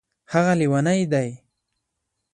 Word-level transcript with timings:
هغه 0.33 0.53
لیونی 0.59 1.01
دی 1.11 1.29